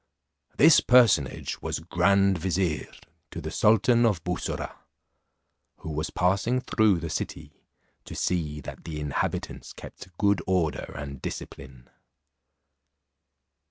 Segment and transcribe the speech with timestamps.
[0.57, 2.87] This personage was grand vizier,
[3.29, 4.75] to the sultan of Bussorah,
[5.77, 7.61] who was passing through the city
[8.05, 11.87] to see that the inhabitants kept good order and discipline.